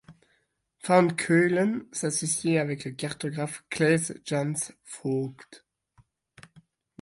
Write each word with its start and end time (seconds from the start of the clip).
Van 0.83 1.09
Keulen 1.15 1.85
s'associe 1.91 2.57
avec 2.57 2.85
le 2.85 2.91
cartographe 2.93 3.63
Claes 3.69 4.13
Jansz 4.25 4.71
Vooght. 5.03 5.63